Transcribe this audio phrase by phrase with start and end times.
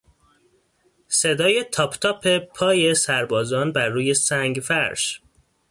[1.07, 5.21] صدای تاپ تاپ پای سربازان بر روی سنگفرش